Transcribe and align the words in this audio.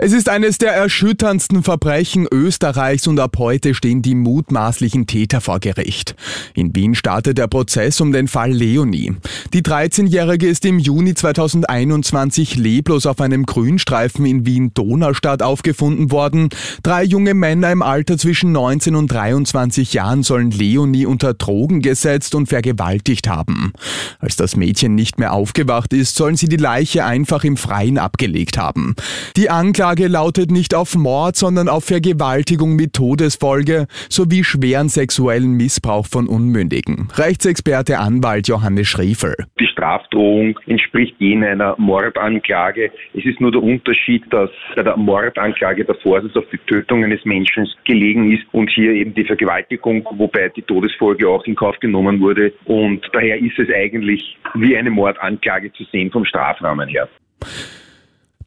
Es 0.00 0.12
ist 0.12 0.28
eines 0.28 0.58
der 0.58 0.72
erschütterndsten 0.74 1.64
Verbrechen 1.64 2.28
Österreichs 2.30 3.08
und 3.08 3.18
ab 3.18 3.34
heute 3.36 3.74
stehen 3.74 4.00
die 4.00 4.14
mutmaßlichen 4.14 5.08
Täter 5.08 5.40
vor 5.40 5.58
Gericht. 5.58 6.14
In 6.54 6.72
Wien 6.76 6.94
startet 6.94 7.36
der 7.36 7.48
Prozess 7.48 8.00
um 8.00 8.12
den 8.12 8.28
Fall 8.28 8.52
Leonie. 8.52 9.16
Die 9.52 9.62
13-Jährige 9.62 10.46
ist 10.46 10.64
im 10.66 10.78
Juni 10.78 11.14
2021 11.14 12.54
leblos 12.54 13.06
auf 13.06 13.20
einem 13.20 13.44
Grünstreifen 13.44 14.24
in 14.24 14.46
Wien-Donaustadt 14.46 15.42
aufgefunden 15.42 16.12
worden. 16.12 16.50
Drei 16.84 17.02
junge 17.02 17.34
Männer 17.34 17.72
im 17.72 17.82
Alter 17.82 18.18
zwischen 18.18 18.52
19 18.52 18.94
und 18.94 19.08
23 19.08 19.94
Jahren 19.94 20.22
sollen 20.22 20.52
Leonie 20.52 21.06
unter 21.06 21.34
Drogen 21.34 21.82
gesetzt 21.82 22.36
und 22.36 22.46
vergewaltigt 22.46 23.26
haben. 23.26 23.72
Als 24.20 24.36
das 24.36 24.54
Mädchen 24.54 24.94
nicht 24.94 25.18
mehr 25.18 25.32
aufgewacht 25.32 25.92
ist, 25.92 26.14
sollen 26.14 26.36
sie 26.36 26.48
die 26.48 26.56
Leiche 26.56 27.04
einfach 27.04 27.42
im 27.42 27.56
Freien 27.56 27.98
abgelegt 27.98 28.58
haben. 28.58 28.94
Die 29.36 29.50
Anklage 29.50 29.87
Anklage 29.88 30.12
lautet 30.12 30.50
nicht 30.50 30.74
auf 30.74 30.94
Mord, 30.96 31.34
sondern 31.36 31.66
auf 31.66 31.84
Vergewaltigung 31.84 32.76
mit 32.76 32.92
Todesfolge 32.92 33.86
sowie 34.10 34.44
schweren 34.44 34.90
sexuellen 34.90 35.52
Missbrauch 35.52 36.04
von 36.04 36.26
Unmündigen. 36.26 37.08
Rechtsexperte 37.16 37.98
Anwalt 37.98 38.48
Johannes 38.48 38.86
Schriefel. 38.86 39.34
Die 39.58 39.66
Strafdrohung 39.66 40.58
entspricht 40.66 41.14
jener 41.18 41.48
einer 41.48 41.74
Mordanklage. 41.78 42.90
Es 43.14 43.24
ist 43.24 43.40
nur 43.40 43.50
der 43.50 43.62
Unterschied, 43.62 44.24
dass 44.30 44.50
bei 44.76 44.82
der 44.82 44.98
Mordanklage 44.98 45.86
der 45.86 45.94
Vorsatz 45.94 46.36
auf 46.36 46.44
die 46.52 46.58
Tötung 46.66 47.02
eines 47.02 47.24
Menschen 47.24 47.66
gelegen 47.86 48.30
ist 48.30 48.44
und 48.52 48.68
hier 48.68 48.92
eben 48.92 49.14
die 49.14 49.24
Vergewaltigung, 49.24 50.06
wobei 50.18 50.50
die 50.50 50.62
Todesfolge 50.62 51.26
auch 51.26 51.44
in 51.46 51.54
Kauf 51.54 51.80
genommen 51.80 52.20
wurde. 52.20 52.52
Und 52.66 53.08
daher 53.14 53.38
ist 53.38 53.58
es 53.58 53.68
eigentlich 53.74 54.36
wie 54.52 54.76
eine 54.76 54.90
Mordanklage 54.90 55.72
zu 55.72 55.84
sehen 55.84 56.10
vom 56.10 56.26
Strafrahmen 56.26 56.88
her. 56.88 57.08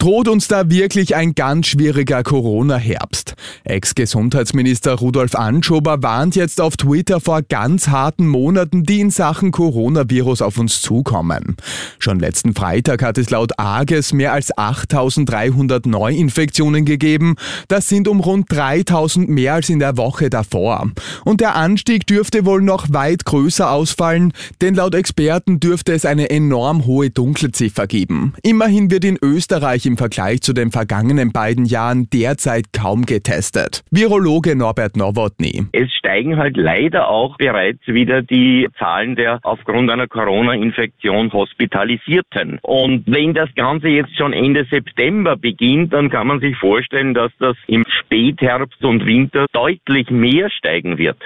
Droht 0.00 0.28
uns 0.28 0.46
da 0.46 0.70
wirklich 0.70 1.16
ein 1.16 1.34
ganz 1.34 1.66
schwieriger 1.66 2.22
Corona-Herbst? 2.22 3.34
Ex-Gesundheitsminister 3.64 4.94
Rudolf 4.94 5.34
Anschober 5.34 6.04
warnt 6.04 6.36
jetzt 6.36 6.60
auf 6.60 6.76
Twitter 6.76 7.20
vor 7.20 7.42
ganz 7.42 7.88
harten 7.88 8.28
Monaten, 8.28 8.84
die 8.84 9.00
in 9.00 9.10
Sachen 9.10 9.50
Coronavirus 9.50 10.42
auf 10.42 10.56
uns 10.56 10.82
zukommen. 10.82 11.56
Schon 11.98 12.20
letzten 12.20 12.54
Freitag 12.54 13.02
hat 13.02 13.18
es 13.18 13.30
laut 13.30 13.58
AGES 13.58 14.12
mehr 14.12 14.32
als 14.32 14.56
8300 14.56 15.84
Neuinfektionen 15.86 16.84
gegeben. 16.84 17.34
Das 17.66 17.88
sind 17.88 18.06
um 18.06 18.20
rund 18.20 18.46
3000 18.52 19.28
mehr 19.28 19.54
als 19.54 19.68
in 19.68 19.80
der 19.80 19.96
Woche 19.96 20.30
davor. 20.30 20.92
Und 21.24 21.40
der 21.40 21.56
Anstieg 21.56 22.06
dürfte 22.06 22.46
wohl 22.46 22.62
noch 22.62 22.92
weit 22.92 23.24
größer 23.24 23.68
ausfallen, 23.72 24.32
denn 24.60 24.76
laut 24.76 24.94
Experten 24.94 25.58
dürfte 25.58 25.92
es 25.92 26.04
eine 26.04 26.30
enorm 26.30 26.86
hohe 26.86 27.10
Dunkelziffer 27.10 27.88
geben. 27.88 28.34
Immerhin 28.44 28.92
wird 28.92 29.04
in 29.04 29.18
Österreich 29.20 29.87
im 29.88 29.96
Vergleich 29.96 30.42
zu 30.42 30.52
den 30.52 30.70
vergangenen 30.70 31.32
beiden 31.32 31.64
Jahren 31.64 32.08
derzeit 32.12 32.66
kaum 32.72 33.06
getestet. 33.06 33.82
Virologe 33.90 34.54
Norbert 34.54 34.96
Nowotny. 34.96 35.64
Es 35.72 35.90
steigen 35.94 36.36
halt 36.36 36.56
leider 36.56 37.08
auch 37.08 37.36
bereits 37.38 37.84
wieder 37.86 38.22
die 38.22 38.68
Zahlen 38.78 39.16
der 39.16 39.40
aufgrund 39.42 39.90
einer 39.90 40.06
Corona-Infektion 40.06 41.32
Hospitalisierten. 41.32 42.58
Und 42.62 43.04
wenn 43.06 43.32
das 43.32 43.48
Ganze 43.54 43.88
jetzt 43.88 44.16
schon 44.16 44.32
Ende 44.32 44.66
September 44.70 45.36
beginnt, 45.36 45.92
dann 45.94 46.10
kann 46.10 46.26
man 46.26 46.40
sich 46.40 46.56
vorstellen, 46.56 47.14
dass 47.14 47.32
das 47.38 47.56
im 47.66 47.84
Spätherbst 47.88 48.84
und 48.84 49.06
Winter 49.06 49.46
deutlich 49.52 50.10
mehr 50.10 50.50
steigen 50.50 50.98
wird. 50.98 51.18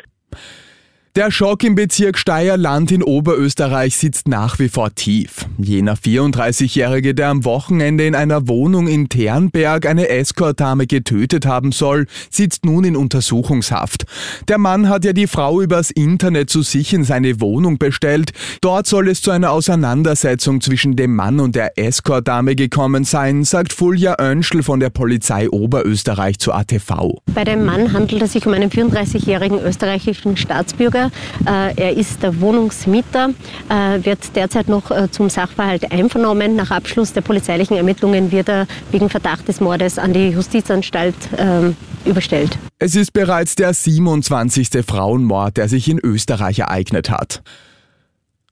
Der 1.14 1.30
Schock 1.30 1.62
im 1.62 1.74
Bezirk 1.74 2.16
Steierland 2.16 2.90
in 2.90 3.02
Oberösterreich 3.02 3.98
sitzt 3.98 4.28
nach 4.28 4.58
wie 4.58 4.70
vor 4.70 4.94
tief. 4.94 5.46
Jener 5.58 5.94
34-Jährige, 5.94 7.14
der 7.14 7.28
am 7.28 7.44
Wochenende 7.44 8.06
in 8.06 8.14
einer 8.14 8.48
Wohnung 8.48 8.86
in 8.86 9.10
Ternberg 9.10 9.84
eine 9.84 10.08
Escort-Dame 10.08 10.86
getötet 10.86 11.44
haben 11.44 11.70
soll, 11.70 12.06
sitzt 12.30 12.64
nun 12.64 12.84
in 12.84 12.96
Untersuchungshaft. 12.96 14.06
Der 14.48 14.56
Mann 14.56 14.88
hat 14.88 15.04
ja 15.04 15.12
die 15.12 15.26
Frau 15.26 15.60
übers 15.60 15.90
Internet 15.90 16.48
zu 16.48 16.62
sich 16.62 16.94
in 16.94 17.04
seine 17.04 17.42
Wohnung 17.42 17.76
bestellt. 17.76 18.30
Dort 18.62 18.86
soll 18.86 19.08
es 19.08 19.20
zu 19.20 19.32
einer 19.32 19.50
Auseinandersetzung 19.50 20.62
zwischen 20.62 20.96
dem 20.96 21.14
Mann 21.14 21.40
und 21.40 21.54
der 21.54 21.78
Escort-Dame 21.78 22.56
gekommen 22.56 23.04
sein, 23.04 23.44
sagt 23.44 23.74
Fulja 23.74 24.16
Önschl 24.18 24.62
von 24.62 24.80
der 24.80 24.88
Polizei 24.88 25.50
Oberösterreich 25.50 26.38
zu 26.38 26.54
ATV. 26.54 27.18
Bei 27.34 27.44
dem 27.44 27.66
Mann 27.66 27.92
handelt 27.92 28.22
es 28.22 28.32
sich 28.32 28.46
um 28.46 28.54
einen 28.54 28.70
34-jährigen 28.70 29.58
österreichischen 29.60 30.38
Staatsbürger 30.38 31.01
äh, 31.46 31.74
er 31.76 31.96
ist 31.96 32.22
der 32.22 32.40
Wohnungsmieter, 32.40 33.30
äh, 33.68 34.04
wird 34.04 34.36
derzeit 34.36 34.68
noch 34.68 34.90
äh, 34.90 35.10
zum 35.10 35.30
Sachverhalt 35.30 35.90
einvernommen. 35.90 36.56
Nach 36.56 36.70
Abschluss 36.70 37.12
der 37.12 37.22
polizeilichen 37.22 37.76
Ermittlungen 37.76 38.32
wird 38.32 38.48
er 38.48 38.66
wegen 38.90 39.08
Verdacht 39.08 39.48
des 39.48 39.60
Mordes 39.60 39.98
an 39.98 40.12
die 40.12 40.28
Justizanstalt 40.28 41.14
ähm, 41.36 41.76
überstellt. 42.04 42.58
Es 42.78 42.96
ist 42.96 43.12
bereits 43.12 43.54
der 43.54 43.72
27. 43.74 44.68
Frauenmord, 44.86 45.56
der 45.56 45.68
sich 45.68 45.88
in 45.88 45.98
Österreich 45.98 46.58
ereignet 46.58 47.10
hat. 47.10 47.42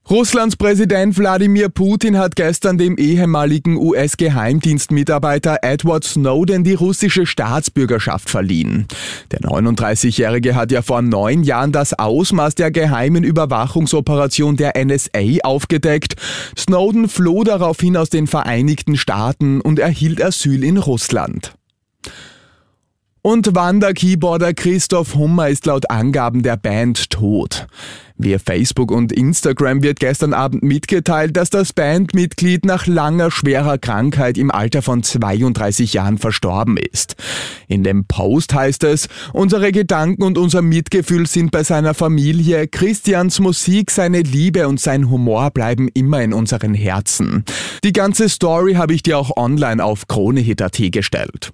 Russlands 0.09 0.57
Präsident 0.57 1.17
Wladimir 1.17 1.69
Putin 1.69 2.17
hat 2.17 2.35
gestern 2.35 2.77
dem 2.77 2.97
ehemaligen 2.97 3.77
US-Geheimdienstmitarbeiter 3.77 5.59
Edward 5.61 6.03
Snowden 6.03 6.65
die 6.65 6.73
russische 6.73 7.25
Staatsbürgerschaft 7.25 8.29
verliehen. 8.29 8.87
Der 9.31 9.39
39-Jährige 9.39 10.55
hat 10.55 10.71
ja 10.71 10.81
vor 10.81 11.01
neun 11.01 11.43
Jahren 11.43 11.71
das 11.71 11.93
Ausmaß 11.97 12.55
der 12.55 12.71
geheimen 12.71 13.23
Überwachungsoperation 13.23 14.57
der 14.57 14.73
NSA 14.83 15.43
aufgedeckt. 15.43 16.15
Snowden 16.57 17.07
floh 17.07 17.45
daraufhin 17.45 17.95
aus 17.95 18.09
den 18.09 18.27
Vereinigten 18.27 18.97
Staaten 18.97 19.61
und 19.61 19.79
erhielt 19.79 20.21
Asyl 20.21 20.65
in 20.65 20.77
Russland. 20.77 21.53
Und 23.23 23.53
Wander-Keyboarder 23.53 24.55
Christoph 24.55 25.13
Hummer 25.13 25.47
ist 25.49 25.67
laut 25.67 25.91
Angaben 25.91 26.41
der 26.41 26.57
Band 26.57 27.11
tot. 27.11 27.67
Via 28.17 28.39
Facebook 28.39 28.89
und 28.89 29.11
Instagram 29.11 29.83
wird 29.83 29.99
gestern 29.99 30.33
Abend 30.33 30.63
mitgeteilt, 30.63 31.37
dass 31.37 31.51
das 31.51 31.71
Bandmitglied 31.71 32.65
nach 32.65 32.87
langer 32.87 33.29
schwerer 33.29 33.77
Krankheit 33.77 34.39
im 34.39 34.49
Alter 34.49 34.81
von 34.81 35.03
32 35.03 35.93
Jahren 35.93 36.17
verstorben 36.17 36.77
ist. 36.77 37.15
In 37.67 37.83
dem 37.83 38.05
Post 38.05 38.55
heißt 38.55 38.83
es, 38.85 39.07
unsere 39.33 39.71
Gedanken 39.71 40.23
und 40.23 40.39
unser 40.39 40.63
Mitgefühl 40.63 41.27
sind 41.27 41.51
bei 41.51 41.63
seiner 41.63 41.93
Familie, 41.93 42.67
Christians 42.67 43.39
Musik, 43.39 43.91
seine 43.91 44.21
Liebe 44.23 44.67
und 44.67 44.79
sein 44.79 45.11
Humor 45.11 45.51
bleiben 45.51 45.89
immer 45.93 46.23
in 46.23 46.33
unseren 46.33 46.73
Herzen. 46.73 47.45
Die 47.83 47.93
ganze 47.93 48.29
Story 48.29 48.73
habe 48.73 48.95
ich 48.95 49.03
dir 49.03 49.19
auch 49.19 49.37
online 49.37 49.83
auf 49.83 50.07
KroneHit.at 50.07 50.91
gestellt. 50.91 51.53